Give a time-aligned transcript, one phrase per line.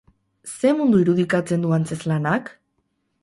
[0.53, 2.53] Zer mundu irudikatzen du antzezlanak?